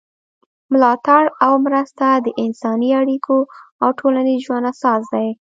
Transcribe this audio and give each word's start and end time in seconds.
ملاتړ 0.71 1.23
او 1.45 1.53
مرسته 1.65 2.05
د 2.15 2.27
انساني 2.43 2.89
اړیکو 3.01 3.37
او 3.81 3.89
ټولنیز 3.99 4.39
ژوند 4.45 4.65
اساس 4.71 5.01
دی. 5.13 5.27